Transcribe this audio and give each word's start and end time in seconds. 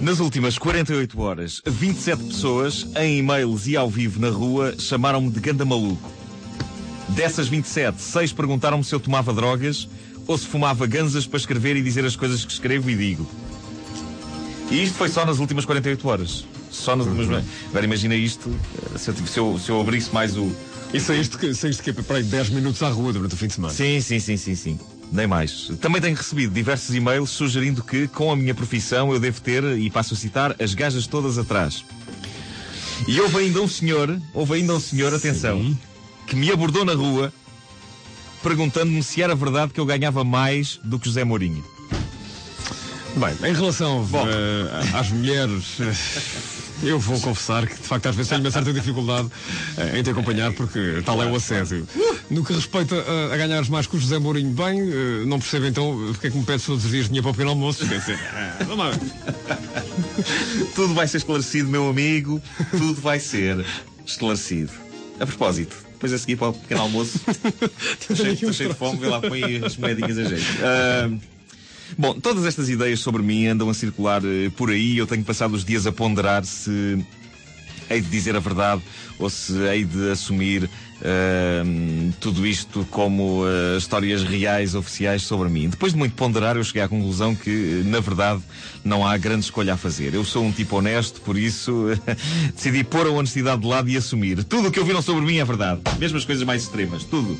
Nas 0.00 0.20
últimas 0.20 0.56
48 0.58 1.20
horas, 1.20 1.62
27 1.66 2.22
pessoas, 2.24 2.86
em 2.96 3.18
e-mails 3.18 3.66
e 3.66 3.76
ao 3.76 3.88
vivo 3.90 4.20
na 4.20 4.28
rua, 4.28 4.74
chamaram-me 4.78 5.30
de 5.30 5.40
ganda 5.40 5.64
maluco. 5.64 6.10
Dessas 7.08 7.48
27, 7.48 8.00
6 8.00 8.32
perguntaram-me 8.32 8.84
se 8.84 8.94
eu 8.94 9.00
tomava 9.00 9.32
drogas 9.32 9.88
ou 10.26 10.36
se 10.36 10.46
fumava 10.46 10.86
ganzas 10.86 11.26
para 11.26 11.38
escrever 11.38 11.76
e 11.76 11.82
dizer 11.82 12.04
as 12.04 12.14
coisas 12.14 12.44
que 12.44 12.52
escrevo 12.52 12.90
e 12.90 12.94
digo. 12.96 13.26
E 14.70 14.82
isto 14.82 14.96
foi 14.96 15.08
só 15.08 15.24
nas 15.24 15.38
últimas 15.38 15.64
48 15.64 16.08
horas. 16.08 16.44
Só 16.70 16.94
nas 16.94 17.06
últimas. 17.06 17.44
Agora 17.70 17.84
imagina 17.84 18.14
isto, 18.14 18.50
eh, 18.94 18.98
se 18.98 19.10
eu, 19.10 19.14
se 19.26 19.38
eu, 19.38 19.58
se 19.58 19.70
eu 19.70 19.80
abrisse 19.80 20.12
mais 20.12 20.36
o. 20.36 20.50
E 20.92 21.00
saíste, 21.00 21.38
que- 21.38 21.54
saíste 21.54 21.82
que 21.82 21.92
para 21.92 22.18
aí 22.18 22.22
10 22.22 22.50
minutos 22.50 22.82
à 22.82 22.88
rua 22.90 23.12
durante 23.12 23.34
o 23.34 23.36
fim 23.36 23.46
de 23.46 23.54
semana. 23.54 23.72
Sim, 23.72 24.00
sim, 24.00 24.18
sim, 24.20 24.36
sim, 24.36 24.54
sim. 24.54 24.78
Nem 25.12 25.26
mais. 25.26 25.70
Também 25.80 26.00
tenho 26.00 26.16
recebido 26.16 26.52
diversos 26.52 26.94
e-mails 26.94 27.30
sugerindo 27.30 27.82
que, 27.82 28.08
com 28.08 28.30
a 28.30 28.36
minha 28.36 28.54
profissão, 28.54 29.12
eu 29.12 29.20
devo 29.20 29.40
ter, 29.40 29.62
e 29.78 29.88
passo 29.88 30.14
a 30.14 30.16
citar, 30.16 30.56
as 30.60 30.74
gajas 30.74 31.06
todas 31.06 31.38
atrás. 31.38 31.84
E 33.06 33.20
houve 33.20 33.38
ainda 33.38 33.60
um 33.60 33.68
senhor, 33.68 34.20
houve 34.34 34.54
ainda 34.54 34.74
um 34.74 34.80
senhor, 34.80 35.14
atenção, 35.14 35.76
que 36.26 36.34
me 36.34 36.50
abordou 36.50 36.84
na 36.84 36.94
rua 36.94 37.32
perguntando-me 38.46 39.02
se 39.02 39.20
era 39.20 39.34
verdade 39.34 39.72
que 39.72 39.80
eu 39.80 39.84
ganhava 39.84 40.22
mais 40.22 40.78
do 40.84 41.00
que 41.00 41.06
José 41.06 41.24
Mourinho. 41.24 41.64
Bem, 43.16 43.50
em 43.50 43.54
relação 43.54 44.06
eh, 44.12 44.98
às 44.98 45.10
mulheres, 45.10 45.80
eh, 45.80 46.86
eu 46.86 46.98
vou 47.00 47.18
confessar 47.18 47.66
que 47.66 47.74
de 47.74 47.88
facto 47.88 48.06
às 48.06 48.14
vezes 48.14 48.28
tenho 48.28 48.42
uma 48.42 48.50
certa 48.50 48.70
dificuldade 48.74 49.30
eh, 49.78 49.98
em 49.98 50.02
te 50.02 50.10
acompanhar 50.10 50.52
porque 50.52 51.00
tal 51.02 51.22
é 51.22 51.26
o 51.26 51.34
assédio. 51.34 51.88
No 52.28 52.44
que 52.44 52.52
respeita 52.52 52.94
a, 52.94 53.34
a 53.34 53.36
ganhares 53.38 53.70
mais 53.70 53.86
que 53.86 53.96
o 53.96 53.98
José 53.98 54.18
Mourinho 54.18 54.50
bem, 54.50 54.80
eh, 54.80 55.24
não 55.26 55.38
percebo 55.38 55.64
então 55.64 55.98
porque 56.12 56.26
é 56.26 56.30
que 56.30 56.36
me 56.36 56.44
pedes 56.44 56.66
todos 56.66 56.84
os 56.84 56.90
dias 56.90 57.06
dinheiro 57.06 57.22
para 57.22 57.30
o 57.30 57.34
pequeno 57.34 57.50
almoço. 57.50 57.88
Quer 57.88 58.00
dizer, 58.00 58.18
vamos 58.66 58.84
lá. 58.84 58.90
Tudo 60.74 60.92
vai 60.92 61.08
ser 61.08 61.16
esclarecido, 61.16 61.70
meu 61.70 61.88
amigo. 61.88 62.42
Tudo 62.70 63.00
vai 63.00 63.18
ser 63.18 63.64
esclarecido. 64.04 64.72
A 65.18 65.24
propósito, 65.24 65.74
depois 65.92 66.12
a 66.12 66.18
seguir 66.18 66.36
para 66.36 66.48
o 66.48 66.52
pequeno 66.52 66.82
almoço. 66.82 67.18
Estou 67.98 68.14
cheio, 68.14 68.32
estou 68.34 68.52
cheio 68.52 68.68
de 68.68 68.74
fome, 68.76 68.98
vê 68.98 69.06
lá, 69.06 69.22
põe 69.22 69.64
as 69.64 69.74
moedinhas 69.78 70.18
a 70.18 70.24
jeito. 70.24 70.44
Ah, 70.62 71.35
bom, 71.96 72.18
todas 72.18 72.44
estas 72.44 72.68
ideias 72.68 73.00
sobre 73.00 73.22
mim 73.22 73.46
andam 73.46 73.68
a 73.68 73.74
circular 73.74 74.22
eh, 74.24 74.50
por 74.56 74.70
aí. 74.70 74.98
Eu 74.98 75.06
tenho 75.06 75.24
passado 75.24 75.54
os 75.54 75.64
dias 75.64 75.86
a 75.86 75.92
ponderar 75.92 76.44
se 76.44 77.04
hei 77.90 78.00
de 78.00 78.08
dizer 78.08 78.34
a 78.36 78.40
verdade 78.40 78.82
ou 79.18 79.30
se 79.30 79.52
hei 79.68 79.84
de 79.84 80.10
assumir 80.10 80.68
ahm, 81.02 82.10
tudo 82.20 82.46
isto 82.46 82.86
como 82.90 83.44
ah, 83.44 83.78
histórias 83.78 84.22
reais, 84.22 84.74
oficiais 84.74 85.22
sobre 85.22 85.48
mim. 85.48 85.68
Depois 85.68 85.92
de 85.92 85.98
muito 85.98 86.14
ponderar, 86.14 86.56
eu 86.56 86.64
cheguei 86.64 86.82
à 86.82 86.88
conclusão 86.88 87.34
que, 87.34 87.82
na 87.84 88.00
verdade, 88.00 88.42
não 88.84 89.06
há 89.06 89.16
grande 89.16 89.44
escolha 89.44 89.74
a 89.74 89.76
fazer. 89.76 90.14
Eu 90.14 90.24
sou 90.24 90.44
um 90.44 90.52
tipo 90.52 90.76
honesto, 90.76 91.20
por 91.20 91.38
isso 91.38 91.86
decidi 92.54 92.84
pôr 92.84 93.06
a 93.06 93.10
honestidade 93.10 93.60
de 93.62 93.66
lado 93.66 93.88
e 93.88 93.96
assumir. 93.96 94.44
Tudo 94.44 94.68
o 94.68 94.70
que 94.70 94.80
ouviram 94.80 95.02
sobre 95.02 95.24
mim 95.24 95.38
é 95.38 95.44
verdade. 95.44 95.80
Mesmo 95.98 96.18
as 96.18 96.24
coisas 96.24 96.44
mais 96.44 96.62
extremas. 96.62 97.04
Tudo. 97.04 97.38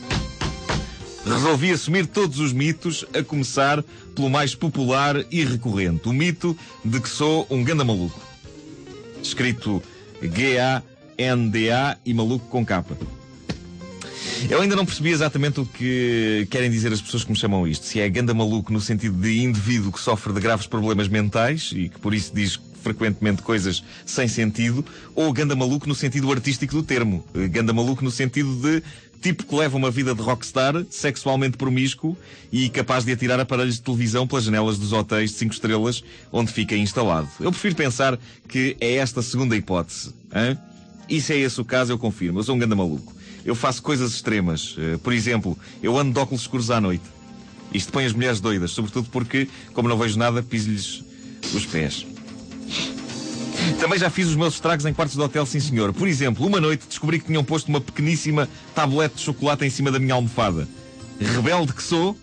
Resolvi 1.26 1.72
assumir 1.72 2.06
todos 2.06 2.38
os 2.38 2.52
mitos, 2.52 3.04
a 3.12 3.20
começar 3.20 3.82
pelo 4.14 4.30
mais 4.30 4.54
popular 4.54 5.24
e 5.28 5.44
recorrente. 5.44 6.08
O 6.08 6.12
mito 6.12 6.56
de 6.84 7.00
que 7.00 7.08
sou 7.08 7.44
um 7.50 7.64
ganda 7.64 7.84
maluco. 7.84 8.20
Escrito 9.20 9.82
G-A-N-D-A 10.22 11.98
e 12.06 12.14
maluco 12.14 12.46
com 12.46 12.64
capa. 12.64 12.96
Eu 14.48 14.60
ainda 14.60 14.76
não 14.76 14.86
percebi 14.86 15.10
exatamente 15.10 15.58
o 15.58 15.66
que 15.66 16.46
querem 16.48 16.70
dizer 16.70 16.92
as 16.92 17.00
pessoas 17.00 17.24
que 17.24 17.32
me 17.32 17.36
chamam 17.36 17.66
isto. 17.66 17.86
Se 17.86 17.98
é 17.98 18.08
ganda 18.08 18.32
maluco 18.32 18.72
no 18.72 18.80
sentido 18.80 19.20
de 19.20 19.40
indivíduo 19.40 19.90
que 19.90 19.98
sofre 19.98 20.32
de 20.32 20.40
graves 20.40 20.68
problemas 20.68 21.08
mentais 21.08 21.72
e 21.74 21.88
que 21.88 21.98
por 21.98 22.14
isso 22.14 22.32
diz 22.32 22.56
frequentemente 22.86 23.42
coisas 23.42 23.82
sem 24.04 24.28
sentido, 24.28 24.84
ou 25.14 25.32
ganda 25.32 25.56
maluco 25.56 25.88
no 25.88 25.94
sentido 25.94 26.30
artístico 26.30 26.72
do 26.74 26.82
termo. 26.84 27.24
Eh, 27.34 27.48
Ganda 27.48 27.72
maluco 27.72 28.04
no 28.04 28.10
sentido 28.12 28.54
de 28.62 28.80
tipo 29.20 29.44
que 29.44 29.54
leva 29.56 29.76
uma 29.76 29.90
vida 29.90 30.14
de 30.14 30.22
rockstar, 30.22 30.74
sexualmente 30.88 31.56
promíscuo 31.56 32.16
e 32.52 32.68
capaz 32.68 33.04
de 33.04 33.10
atirar 33.10 33.40
aparelhos 33.40 33.74
de 33.74 33.82
televisão 33.82 34.24
pelas 34.26 34.44
janelas 34.44 34.78
dos 34.78 34.92
hotéis 34.92 35.30
de 35.32 35.36
5 35.38 35.52
estrelas 35.54 36.04
onde 36.30 36.52
fica 36.52 36.76
instalado. 36.76 37.28
Eu 37.40 37.50
prefiro 37.50 37.74
pensar 37.74 38.16
que 38.48 38.76
é 38.80 38.94
esta 38.94 39.20
segunda 39.22 39.56
hipótese. 39.56 40.14
hã? 40.32 40.56
E 41.08 41.20
se 41.20 41.32
é 41.32 41.38
esse 41.38 41.60
o 41.60 41.64
caso, 41.64 41.92
eu 41.92 41.98
confirmo. 41.98 42.38
Eu 42.38 42.44
sou 42.44 42.54
um 42.54 42.58
ganda 42.58 42.76
maluco. 42.76 43.12
Eu 43.44 43.54
faço 43.56 43.82
coisas 43.82 44.12
extremas. 44.12 44.76
Eh, 44.78 44.96
Por 45.02 45.12
exemplo, 45.12 45.58
eu 45.82 45.98
ando 45.98 46.12
de 46.12 46.18
óculos 46.20 46.42
escuros 46.42 46.70
à 46.70 46.80
noite. 46.80 47.04
Isto 47.74 47.90
põe 47.92 48.04
as 48.04 48.12
mulheres 48.12 48.38
doidas, 48.40 48.70
sobretudo 48.70 49.08
porque, 49.10 49.48
como 49.74 49.88
não 49.88 49.98
vejo 49.98 50.16
nada, 50.18 50.40
piso-lhes 50.42 51.02
os 51.52 51.66
pés. 51.66 52.06
Também 53.74 53.98
já 53.98 54.08
fiz 54.08 54.28
os 54.28 54.36
meus 54.36 54.54
estragos 54.54 54.86
em 54.86 54.94
quartos 54.94 55.16
de 55.16 55.22
hotel, 55.22 55.44
sim 55.44 55.60
senhor. 55.60 55.92
Por 55.92 56.08
exemplo, 56.08 56.46
uma 56.46 56.60
noite 56.60 56.86
descobri 56.88 57.18
que 57.18 57.26
tinham 57.26 57.44
posto 57.44 57.68
uma 57.68 57.80
pequeníssima 57.80 58.48
tablete 58.74 59.16
de 59.16 59.22
chocolate 59.22 59.64
em 59.64 59.70
cima 59.70 59.90
da 59.90 59.98
minha 59.98 60.14
almofada. 60.14 60.66
Rebelde 61.20 61.72
que 61.72 61.82
sou, 61.82 62.16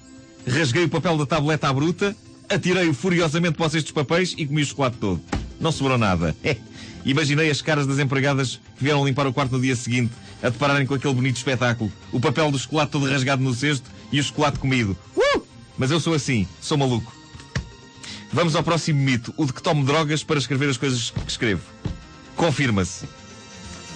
rasguei 0.47 0.85
o 0.85 0.89
papel 0.89 1.17
da 1.17 1.25
tableta 1.25 1.67
à 1.67 1.73
bruta, 1.73 2.15
atirei-o 2.49 2.93
furiosamente 2.93 3.55
para 3.55 3.67
o 3.67 3.69
cesto 3.69 3.85
dos 3.85 3.91
papéis 3.93 4.33
e 4.37 4.45
comi 4.45 4.61
o 4.61 4.65
chocolate 4.65 4.97
todo. 4.97 5.21
Não 5.59 5.71
sobrou 5.71 5.97
nada. 5.97 6.35
É. 6.43 6.57
Imaginei 7.05 7.49
as 7.49 7.61
caras 7.61 7.85
das 7.85 7.99
empregadas 7.99 8.61
que 8.77 8.83
vieram 8.83 9.05
limpar 9.05 9.27
o 9.27 9.33
quarto 9.33 9.51
no 9.51 9.61
dia 9.61 9.75
seguinte, 9.75 10.13
a 10.41 10.47
depararem 10.47 10.87
com 10.87 10.93
aquele 10.93 11.13
bonito 11.13 11.35
espetáculo. 11.35 11.91
O 12.13 12.19
papel 12.19 12.49
do 12.49 12.57
chocolate 12.57 12.93
todo 12.93 13.09
rasgado 13.09 13.43
no 13.43 13.53
cesto 13.53 13.91
e 14.09 14.21
o 14.21 14.23
chocolate 14.23 14.57
comido. 14.57 14.97
Uh! 15.13 15.41
Mas 15.77 15.91
eu 15.91 15.99
sou 15.99 16.13
assim, 16.13 16.47
sou 16.61 16.77
maluco. 16.77 17.22
Vamos 18.33 18.55
ao 18.55 18.63
próximo 18.63 18.99
mito, 18.99 19.31
o 19.37 19.45
de 19.45 19.53
que 19.53 19.61
tomo 19.61 19.85
drogas 19.85 20.23
para 20.23 20.39
escrever 20.39 20.67
as 20.67 20.75
coisas 20.75 21.11
que 21.11 21.29
escrevo. 21.29 21.61
Confirma-se. 22.35 23.05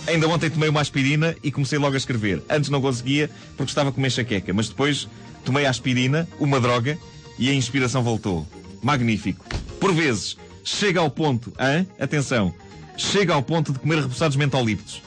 Ainda 0.05 0.27
ontem 0.27 0.47
tomei 0.47 0.69
uma 0.69 0.79
aspirina 0.79 1.35
e 1.41 1.51
comecei 1.51 1.79
logo 1.79 1.95
a 1.95 1.97
escrever. 1.97 2.43
Antes 2.47 2.69
não 2.69 2.79
conseguia 2.79 3.31
porque 3.57 3.71
estava 3.71 3.91
com 3.91 3.97
uma 3.97 4.05
enxaqueca, 4.05 4.53
mas 4.53 4.69
depois 4.69 5.07
tomei 5.43 5.65
a 5.65 5.71
aspirina, 5.71 6.29
uma 6.39 6.59
droga, 6.59 6.99
e 7.39 7.49
a 7.49 7.53
inspiração 7.53 8.03
voltou. 8.03 8.47
Magnífico. 8.83 9.43
Por 9.79 9.91
vezes, 9.91 10.37
chega 10.63 10.99
ao 10.99 11.09
ponto, 11.09 11.51
hã? 11.59 11.83
atenção, 11.99 12.53
chega 12.95 13.33
ao 13.33 13.41
ponto 13.41 13.73
de 13.73 13.79
comer 13.79 14.01
repousados 14.01 14.37
mentolíptos. 14.37 15.01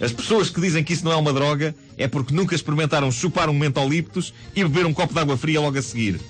As 0.00 0.10
pessoas 0.10 0.50
que 0.50 0.60
dizem 0.60 0.82
que 0.82 0.92
isso 0.92 1.04
não 1.04 1.12
é 1.12 1.16
uma 1.16 1.32
droga 1.32 1.72
é 1.96 2.08
porque 2.08 2.34
nunca 2.34 2.56
experimentaram 2.56 3.12
chupar 3.12 3.48
um 3.48 3.54
mentolíptos 3.54 4.34
e 4.56 4.64
beber 4.64 4.86
um 4.86 4.92
copo 4.92 5.14
de 5.14 5.20
água 5.20 5.36
fria 5.36 5.60
logo 5.60 5.78
a 5.78 5.82
seguir. 5.82 6.20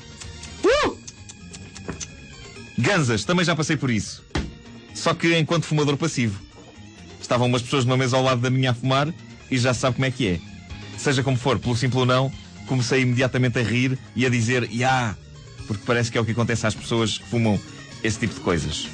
Ganzas, 2.78 3.24
também 3.24 3.44
já 3.44 3.56
passei 3.56 3.76
por 3.76 3.90
isso. 3.90 4.22
Só 4.94 5.14
que 5.14 5.36
enquanto 5.36 5.64
fumador 5.64 5.96
passivo. 5.96 6.40
Estavam 7.20 7.46
umas 7.46 7.62
pessoas 7.62 7.84
numa 7.84 7.96
mesa 7.96 8.16
ao 8.16 8.22
lado 8.22 8.40
da 8.40 8.50
minha 8.50 8.70
a 8.70 8.74
fumar 8.74 9.12
e 9.50 9.58
já 9.58 9.72
sabe 9.72 9.96
como 9.96 10.06
é 10.06 10.10
que 10.10 10.28
é. 10.28 10.40
Seja 10.98 11.22
como 11.22 11.36
for, 11.36 11.58
pelo 11.58 11.76
simples 11.76 12.00
ou 12.00 12.06
não, 12.06 12.32
comecei 12.66 13.02
imediatamente 13.02 13.58
a 13.58 13.62
rir 13.62 13.98
e 14.14 14.26
a 14.26 14.28
dizer 14.28 14.68
Ya! 14.70 15.16
Porque 15.66 15.82
parece 15.84 16.10
que 16.10 16.18
é 16.18 16.20
o 16.20 16.24
que 16.24 16.32
acontece 16.32 16.66
às 16.66 16.74
pessoas 16.74 17.18
que 17.18 17.28
fumam 17.28 17.58
esse 18.02 18.18
tipo 18.18 18.34
de 18.34 18.40
coisas. 18.40 18.88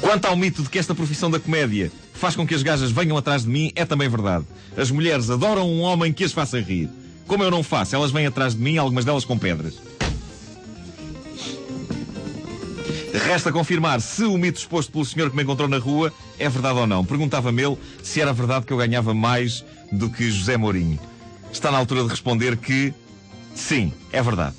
Quanto 0.00 0.26
ao 0.26 0.36
mito 0.36 0.62
de 0.62 0.68
que 0.68 0.78
esta 0.78 0.94
profissão 0.94 1.30
da 1.30 1.40
comédia 1.40 1.90
faz 2.14 2.36
com 2.36 2.46
que 2.46 2.54
as 2.54 2.62
gajas 2.62 2.90
venham 2.90 3.16
atrás 3.16 3.42
de 3.42 3.48
mim, 3.48 3.72
é 3.74 3.84
também 3.84 4.08
verdade. 4.08 4.44
As 4.76 4.90
mulheres 4.90 5.30
adoram 5.30 5.68
um 5.68 5.80
homem 5.80 6.12
que 6.12 6.24
as 6.24 6.32
faça 6.32 6.60
rir. 6.60 6.88
Como 7.26 7.42
eu 7.42 7.50
não 7.50 7.62
faço, 7.62 7.94
elas 7.94 8.10
vêm 8.10 8.26
atrás 8.26 8.54
de 8.54 8.60
mim, 8.60 8.78
algumas 8.78 9.04
delas 9.04 9.24
com 9.24 9.38
pedras. 9.38 9.74
Resta 13.26 13.50
confirmar 13.50 14.00
se 14.00 14.24
o 14.24 14.38
mito 14.38 14.58
exposto 14.58 14.92
pelo 14.92 15.04
senhor 15.04 15.30
que 15.30 15.36
me 15.36 15.42
encontrou 15.42 15.68
na 15.68 15.78
rua 15.78 16.12
é 16.38 16.48
verdade 16.48 16.78
ou 16.78 16.86
não. 16.86 17.04
Perguntava-me 17.04 17.62
ele 17.62 17.76
se 18.02 18.20
era 18.20 18.32
verdade 18.32 18.64
que 18.64 18.72
eu 18.72 18.76
ganhava 18.76 19.12
mais 19.12 19.64
do 19.90 20.08
que 20.08 20.30
José 20.30 20.56
Mourinho. 20.56 20.98
Está 21.52 21.70
na 21.70 21.78
altura 21.78 22.04
de 22.04 22.08
responder 22.08 22.56
que 22.56 22.94
sim, 23.54 23.92
é 24.12 24.22
verdade. 24.22 24.56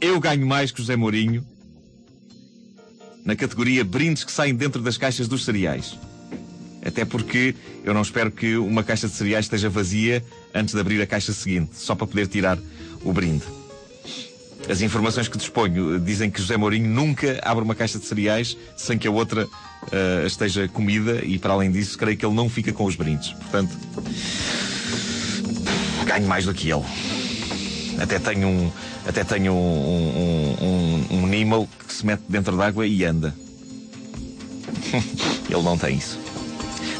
Eu 0.00 0.18
ganho 0.20 0.46
mais 0.46 0.70
que 0.70 0.78
José 0.78 0.96
Mourinho 0.96 1.46
na 3.24 3.34
categoria 3.34 3.84
brindes 3.84 4.24
que 4.24 4.32
saem 4.32 4.54
dentro 4.54 4.82
das 4.82 4.96
caixas 4.96 5.26
dos 5.26 5.44
cereais. 5.44 5.98
Até 6.84 7.04
porque 7.04 7.54
eu 7.82 7.92
não 7.92 8.02
espero 8.02 8.30
que 8.30 8.56
uma 8.56 8.84
caixa 8.84 9.08
de 9.08 9.14
cereais 9.14 9.46
esteja 9.46 9.68
vazia 9.68 10.24
antes 10.54 10.74
de 10.74 10.80
abrir 10.80 11.00
a 11.02 11.06
caixa 11.06 11.32
seguinte, 11.32 11.72
só 11.74 11.94
para 11.94 12.06
poder 12.06 12.28
tirar 12.28 12.58
o 13.02 13.12
brinde. 13.12 13.44
As 14.68 14.80
informações 14.80 15.28
que 15.28 15.38
disponho 15.38 16.00
dizem 16.00 16.28
que 16.28 16.40
José 16.40 16.56
Mourinho 16.56 16.88
nunca 16.88 17.40
abre 17.42 17.62
uma 17.62 17.74
caixa 17.74 17.98
de 17.98 18.04
cereais 18.04 18.56
sem 18.76 18.98
que 18.98 19.06
a 19.06 19.10
outra 19.10 19.46
ah, 19.92 20.26
esteja 20.26 20.66
comida 20.68 21.24
e, 21.24 21.38
para 21.38 21.52
além 21.52 21.70
disso, 21.70 21.96
creio 21.96 22.16
que 22.16 22.26
ele 22.26 22.34
não 22.34 22.48
fica 22.48 22.72
com 22.72 22.84
os 22.84 22.96
brindes. 22.96 23.32
Portanto, 23.32 23.76
ganho 26.04 26.26
mais 26.26 26.44
do 26.44 26.54
que 26.54 26.70
ele. 26.70 26.84
Até 28.00 28.18
tenho 28.18 28.48
um, 28.48 28.70
até 29.06 29.24
tenho 29.24 29.52
um, 29.52 30.56
um, 30.60 31.06
um, 31.10 31.16
um 31.18 31.26
Nemo 31.26 31.68
que 31.86 31.94
se 31.94 32.04
mete 32.04 32.22
dentro 32.28 32.56
d'água 32.56 32.86
e 32.86 33.04
anda. 33.04 33.34
ele 35.48 35.62
não 35.62 35.78
tem 35.78 35.96
isso. 35.96 36.18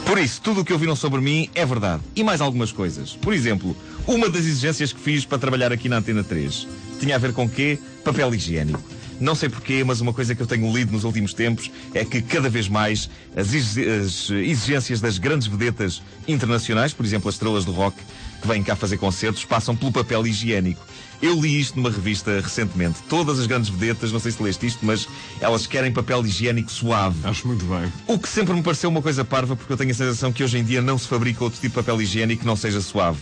Por 0.06 0.18
isso, 0.18 0.40
tudo 0.40 0.60
o 0.60 0.64
que 0.64 0.72
ouviram 0.72 0.94
sobre 0.94 1.20
mim 1.20 1.50
é 1.52 1.66
verdade. 1.66 2.00
E 2.14 2.22
mais 2.22 2.40
algumas 2.40 2.70
coisas. 2.70 3.14
Por 3.16 3.34
exemplo, 3.34 3.76
uma 4.06 4.30
das 4.30 4.42
exigências 4.42 4.92
que 4.92 5.00
fiz 5.00 5.24
para 5.24 5.36
trabalhar 5.36 5.72
aqui 5.72 5.88
na 5.88 5.96
Antena 5.96 6.22
3 6.22 6.68
tinha 6.98 7.16
a 7.16 7.18
ver 7.18 7.32
com 7.32 7.48
quê? 7.48 7.78
Papel 8.04 8.34
higiênico. 8.34 8.82
Não 9.18 9.34
sei 9.34 9.48
porquê, 9.48 9.82
mas 9.82 10.00
uma 10.00 10.12
coisa 10.12 10.34
que 10.34 10.42
eu 10.42 10.46
tenho 10.46 10.70
lido 10.70 10.92
nos 10.92 11.04
últimos 11.04 11.32
tempos 11.32 11.70
é 11.94 12.04
que 12.04 12.20
cada 12.20 12.50
vez 12.50 12.68
mais 12.68 13.08
as 13.34 13.54
exigências 13.54 15.00
das 15.00 15.16
grandes 15.16 15.46
vedetas 15.46 16.02
internacionais, 16.28 16.92
por 16.92 17.04
exemplo, 17.04 17.28
as 17.28 17.34
estrelas 17.36 17.64
do 17.64 17.72
rock 17.72 17.96
que 18.42 18.46
vêm 18.46 18.62
cá 18.62 18.76
fazer 18.76 18.98
concertos, 18.98 19.44
passam 19.44 19.74
pelo 19.74 19.90
papel 19.90 20.26
higiênico. 20.26 20.84
Eu 21.22 21.40
li 21.40 21.58
isto 21.58 21.76
numa 21.76 21.90
revista 21.90 22.38
recentemente. 22.42 22.98
Todas 23.08 23.38
as 23.38 23.46
grandes 23.46 23.70
vedetas, 23.70 24.12
não 24.12 24.20
sei 24.20 24.32
se 24.32 24.42
leste 24.42 24.66
isto, 24.66 24.84
mas 24.84 25.08
elas 25.40 25.66
querem 25.66 25.90
papel 25.90 26.24
higiênico 26.26 26.70
suave. 26.70 27.16
Acho 27.24 27.46
muito 27.46 27.64
bem. 27.64 27.90
O 28.06 28.18
que 28.18 28.28
sempre 28.28 28.52
me 28.52 28.62
pareceu 28.62 28.90
uma 28.90 29.00
coisa 29.00 29.24
parva, 29.24 29.56
porque 29.56 29.72
eu 29.72 29.78
tenho 29.78 29.92
a 29.92 29.94
sensação 29.94 30.30
que 30.30 30.44
hoje 30.44 30.58
em 30.58 30.64
dia 30.64 30.82
não 30.82 30.98
se 30.98 31.08
fabrica 31.08 31.42
outro 31.42 31.58
tipo 31.58 31.74
de 31.74 31.84
papel 31.84 32.02
higiênico 32.02 32.42
que 32.42 32.46
não 32.46 32.56
seja 32.56 32.82
suave. 32.82 33.20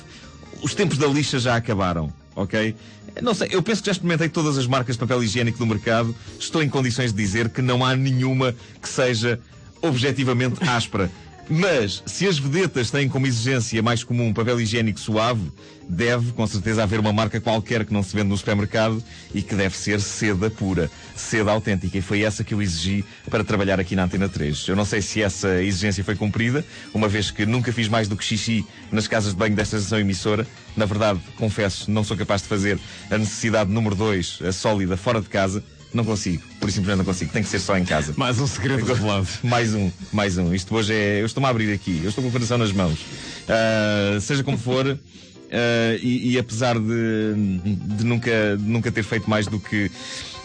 Os 0.64 0.74
tempos 0.74 0.96
da 0.96 1.06
lixa 1.06 1.38
já 1.38 1.56
acabaram, 1.56 2.10
ok? 2.34 2.74
Não 3.20 3.34
sei, 3.34 3.48
eu 3.50 3.62
penso 3.62 3.82
que 3.82 3.86
já 3.86 3.92
experimentei 3.92 4.30
todas 4.30 4.56
as 4.56 4.66
marcas 4.66 4.96
de 4.96 5.00
papel 5.00 5.22
higiênico 5.22 5.58
do 5.58 5.66
mercado. 5.66 6.16
Estou 6.40 6.62
em 6.62 6.70
condições 6.70 7.12
de 7.12 7.22
dizer 7.22 7.50
que 7.50 7.60
não 7.60 7.84
há 7.84 7.94
nenhuma 7.94 8.56
que 8.80 8.88
seja 8.88 9.38
objetivamente 9.82 10.64
áspera. 10.66 11.10
Mas, 11.48 12.02
se 12.06 12.26
as 12.26 12.38
vedetas 12.38 12.90
têm 12.90 13.08
como 13.08 13.26
exigência 13.26 13.82
mais 13.82 14.02
comum 14.02 14.32
papel 14.32 14.60
higiênico 14.60 14.98
suave, 14.98 15.52
deve, 15.88 16.32
com 16.32 16.46
certeza, 16.46 16.82
haver 16.82 16.98
uma 16.98 17.12
marca 17.12 17.40
qualquer 17.40 17.84
que 17.84 17.92
não 17.92 18.02
se 18.02 18.16
vende 18.16 18.28
no 18.28 18.36
supermercado 18.36 19.02
e 19.34 19.42
que 19.42 19.54
deve 19.54 19.76
ser 19.76 20.00
seda 20.00 20.48
pura, 20.48 20.90
seda 21.14 21.50
autêntica. 21.50 21.98
E 21.98 22.00
foi 22.00 22.22
essa 22.22 22.42
que 22.42 22.54
eu 22.54 22.62
exigi 22.62 23.04
para 23.30 23.44
trabalhar 23.44 23.78
aqui 23.78 23.94
na 23.94 24.04
Antena 24.04 24.28
3. 24.28 24.68
Eu 24.68 24.76
não 24.76 24.86
sei 24.86 25.02
se 25.02 25.22
essa 25.22 25.62
exigência 25.62 26.02
foi 26.02 26.14
cumprida, 26.16 26.64
uma 26.94 27.08
vez 27.08 27.30
que 27.30 27.44
nunca 27.44 27.72
fiz 27.72 27.88
mais 27.88 28.08
do 28.08 28.16
que 28.16 28.24
xixi 28.24 28.64
nas 28.90 29.06
casas 29.06 29.32
de 29.32 29.38
banho 29.38 29.54
desta 29.54 29.76
estação 29.76 29.98
emissora. 29.98 30.46
Na 30.74 30.86
verdade, 30.86 31.20
confesso, 31.36 31.90
não 31.90 32.02
sou 32.02 32.16
capaz 32.16 32.42
de 32.42 32.48
fazer 32.48 32.78
a 33.10 33.18
necessidade 33.18 33.70
número 33.70 33.94
2, 33.94 34.40
a 34.48 34.52
sólida, 34.52 34.96
fora 34.96 35.20
de 35.20 35.28
casa. 35.28 35.62
Não 35.94 36.04
consigo, 36.04 36.42
por 36.58 36.68
isso 36.68 36.76
simplesmente 36.76 36.98
não 36.98 37.04
consigo. 37.04 37.32
Tem 37.32 37.42
que 37.42 37.48
ser 37.48 37.60
só 37.60 37.78
em 37.78 37.84
casa. 37.84 38.12
Mais 38.16 38.40
um 38.40 38.48
segredo 38.48 38.84
revelado. 38.84 39.28
Mais 39.44 39.72
um, 39.72 39.92
mais 40.12 40.36
um. 40.36 40.52
Isto 40.52 40.74
hoje 40.74 40.92
é. 40.92 41.20
Eu 41.20 41.26
estou-me 41.26 41.46
a 41.46 41.50
abrir 41.50 41.72
aqui, 41.72 42.00
eu 42.02 42.08
estou 42.08 42.22
com 42.22 42.28
o 42.28 42.32
coração 42.32 42.58
nas 42.58 42.72
mãos. 42.72 42.98
Uh, 42.98 44.20
seja 44.20 44.42
como 44.42 44.58
for, 44.58 44.84
uh, 44.86 44.98
e, 46.02 46.32
e, 46.32 46.38
apesar 46.38 46.76
de, 46.78 47.34
de, 47.64 48.04
nunca, 48.04 48.56
de 48.56 48.64
nunca 48.64 48.90
ter 48.90 49.04
feito 49.04 49.30
mais 49.30 49.46
do 49.46 49.60
que 49.60 49.88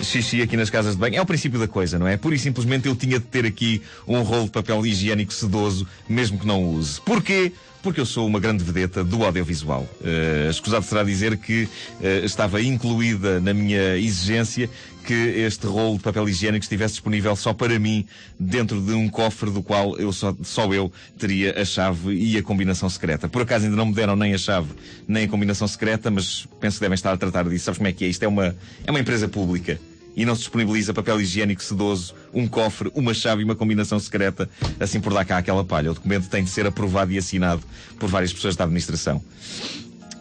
xixi 0.01 0.42
aqui 0.44 0.56
nas 0.56 0.69
casas 0.69 0.94
de 0.94 1.00
banho, 1.00 1.16
é 1.16 1.22
o 1.22 1.25
princípio 1.25 1.60
da 1.60 1.68
coisa, 1.68 1.98
não 1.98 2.07
é? 2.07 2.16
Pura 2.16 2.36
e 2.36 2.40
simplesmente 2.40 2.88
eu 2.88 2.95
tinha 2.95 3.19
de 3.19 3.25
ter 3.25 3.44
aqui 3.44 3.81
um 4.07 4.22
rolo 4.22 4.45
de 4.45 4.52
papel 4.52 4.86
higiênico 4.86 5.34
sedoso, 5.34 5.88
mesmo 6.07 6.38
que 6.38 6.45
não 6.45 6.63
use. 6.63 7.02
Porquê? 7.02 7.52
Porque 7.81 8.00
eu 8.00 8.06
sou 8.06 8.28
uma 8.28 8.40
grande 8.40 8.64
vedeta 8.64 9.04
do 9.04 9.24
audiovisual. 9.24 9.88
Uh, 10.02 10.50
escusado 10.50 10.86
será 10.86 11.04
dizer 11.04 11.38
que 11.38 11.64
uh, 11.64 12.26
estava 12.26 12.62
incluída 12.62 13.40
na 13.40 13.54
minha 13.54 13.98
exigência 13.98 14.70
que 15.06 15.14
este 15.14 15.66
rolo 15.66 15.98
de 15.98 16.04
papel 16.04 16.30
higiênico 16.30 16.64
estivesse 16.64 16.96
disponível 16.96 17.36
só 17.36 17.54
para 17.54 17.80
mim, 17.80 18.06
dentro 18.40 18.80
de 18.80 18.92
um 18.92 19.10
cofre 19.10 19.50
do 19.50 19.64
qual 19.64 19.98
eu 19.98 20.12
só, 20.12 20.36
só 20.44 20.72
eu 20.74 20.92
teria 21.18 21.60
a 21.60 21.66
chave 21.66 22.14
e 22.14 22.38
a 22.38 22.44
combinação 22.44 22.90
secreta. 22.90 23.28
Por 23.28 23.42
acaso 23.42 23.66
ainda 23.66 23.76
não 23.76 23.88
me 23.88 23.94
deram 23.94 24.16
nem 24.16 24.34
a 24.34 24.38
chave, 24.38 24.70
nem 25.08 25.26
a 25.26 25.28
combinação 25.28 25.68
secreta, 25.68 26.12
mas 26.12 26.48
penso 26.60 26.78
que 26.78 26.81
devem 26.81 26.96
estar 26.96 27.12
a 27.12 27.18
tratar 27.18 27.48
disso. 27.50 27.66
Sabes 27.66 27.80
como 27.80 27.88
é 27.88 27.92
que 27.92 28.06
é? 28.06 28.08
Isto 28.08 28.24
é 28.24 28.28
uma, 28.28 28.56
é 28.86 28.92
uma 28.92 29.00
empresa 29.00 29.28
pública 29.28 29.80
e 30.19 30.25
não 30.25 30.36
se 30.36 30.42
disponibiliza 30.42 30.94
papel 30.94 31.21
higiênico 31.21 31.63
sedoso, 31.63 32.13
um 32.33 32.45
cofre, 32.45 32.92
uma 32.94 33.13
chave 33.13 33.42
e 33.42 33.45
uma 33.45 33.56
combinação 33.56 33.98
secreta, 33.98 34.50
assim 34.77 35.00
por 35.00 35.13
dar 35.13 35.24
cá 35.24 35.38
aquela 35.38 35.63
palha. 35.63 35.92
O 35.92 35.94
documento 35.94 36.27
tem 36.27 36.44
de 36.44 36.50
ser 36.50 36.68
aprovado 36.68 37.13
e 37.13 37.18
assinado 37.18 37.63
por 37.98 38.10
várias 38.10 38.33
pessoas 38.33 38.54
da 38.57 38.66
administração. 38.66 39.24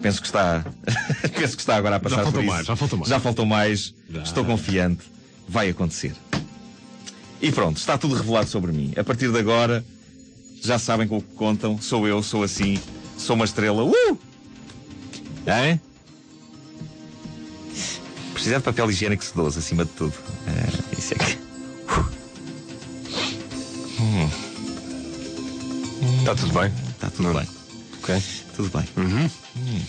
Penso 0.00 0.20
que 0.20 0.28
está, 0.28 0.64
penso 1.34 1.56
que 1.56 1.62
está 1.62 1.74
agora 1.74 1.96
a 1.96 2.00
passar 2.00 2.24
já 2.24 2.30
por 2.30 2.44
isso. 2.44 2.46
Mais, 2.46 2.66
já 2.66 2.76
faltou 2.76 2.96
mais. 2.96 3.08
Já 3.08 3.20
faltou 3.20 3.46
mais. 3.46 3.94
Já. 4.08 4.22
Estou 4.22 4.44
confiante. 4.44 5.02
Vai 5.48 5.68
acontecer. 5.68 6.12
E 7.42 7.50
pronto, 7.50 7.78
está 7.78 7.98
tudo 7.98 8.14
revelado 8.14 8.48
sobre 8.48 8.70
mim. 8.70 8.92
A 8.96 9.02
partir 9.02 9.32
de 9.32 9.38
agora, 9.38 9.84
já 10.62 10.78
sabem 10.78 11.08
com 11.08 11.16
o 11.16 11.22
que 11.22 11.34
contam. 11.34 11.76
Sou 11.82 12.06
eu, 12.06 12.22
sou 12.22 12.44
assim, 12.44 12.78
sou 13.16 13.34
uma 13.34 13.44
estrela. 13.44 13.82
Uh! 13.82 14.18
Hein? 15.44 15.80
Precisar 18.38 18.58
de 18.58 18.62
papel 18.62 18.88
higiênico 18.88 19.24
sedoso, 19.24 19.58
acima 19.58 19.84
de 19.84 19.90
tudo. 19.90 20.12
Uh, 20.12 20.96
isso 20.96 21.12
é 21.12 21.16
que. 21.16 21.38
Hum. 24.00 24.30
Está 26.20 26.36
tudo 26.36 26.52
bem? 26.52 26.72
Está 26.90 27.10
tudo 27.10 27.22
Não. 27.24 27.34
bem. 27.34 27.48
Ok. 28.00 28.22
Tudo 28.54 28.78
bem. 28.78 28.88
Uhum. 28.96 29.30
Hum. 29.56 29.82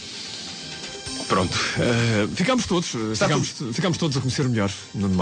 Pronto. 1.27 1.53
Uh, 1.53 2.27
ficamos 2.35 2.65
todos. 2.65 2.87
Ficamos, 2.87 3.49
tudo... 3.49 3.71
ficamos 3.71 3.97
todos 3.99 4.17
a 4.17 4.19
conhecer 4.19 4.49
melhor. 4.49 4.71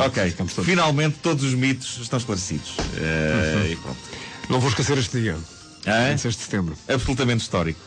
Ok. 0.06 0.32
Todos. 0.32 0.66
Finalmente 0.66 1.18
todos 1.22 1.44
os 1.44 1.54
mitos 1.54 1.98
estão 2.02 2.18
esclarecidos. 2.20 2.70
Uh, 2.78 3.58
uhum. 3.58 3.66
e 3.66 3.76
pronto. 3.76 4.00
Não 4.50 4.62
vou 4.62 4.70
esquecer 4.70 4.98
este 4.98 5.20
dia. 5.20 5.36
Ah, 5.86 6.08
26 6.12 6.34
de 6.34 6.44
setembro. 6.44 6.78
Absolutamente 6.88 7.42
histórico. 7.42 7.80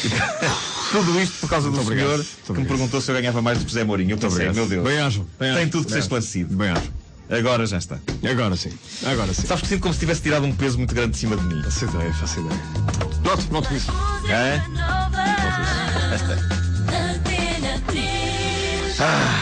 tudo 0.90 1.20
isto 1.20 1.38
por 1.40 1.48
causa 1.50 1.68
Muito 1.68 1.80
do 1.80 1.86
obrigado. 1.86 2.06
senhor 2.08 2.16
Muito 2.18 2.26
que 2.34 2.50
obrigado. 2.50 2.62
me 2.62 2.68
perguntou 2.68 3.00
se 3.00 3.10
eu 3.10 3.14
ganhava 3.14 3.42
mais 3.42 3.58
do 3.58 3.64
que 3.64 3.70
José 3.70 3.84
Mourinho. 3.84 4.10
Eu 4.12 4.18
pensei, 4.18 4.50
meu 4.52 4.66
Deus. 4.68 4.84
Bem. 4.84 5.24
Bem 5.38 5.54
Tem 5.54 5.68
tudo 5.68 5.86
que 5.86 5.92
ser 5.92 5.98
esclarecido. 6.00 6.56
Bem 6.56 6.70
ajo. 6.70 6.90
Agora 7.30 7.64
já 7.64 7.78
está. 7.78 7.98
Agora 8.28 8.56
sim. 8.56 8.72
Agora 9.06 9.32
sim. 9.32 9.46
Sabes 9.46 9.62
que 9.62 9.68
sinto 9.68 9.82
como 9.82 9.94
se 9.94 10.00
tivesse 10.00 10.20
tirado 10.20 10.44
um 10.44 10.52
peso 10.52 10.76
muito 10.78 10.92
grande 10.94 11.12
de 11.12 11.18
cima 11.18 11.36
de 11.36 11.44
mim. 11.44 11.62
Faço 11.62 11.84
ideia, 11.84 12.12
faço 12.14 12.40
ideia. 12.40 12.60
Noto, 13.24 13.52
noto 13.52 13.72
isso. 13.74 13.92
É? 14.28 14.56
Noto 14.68 15.16
isso. 15.60 16.14
Esta. 16.14 16.48
Ah. 16.50 16.59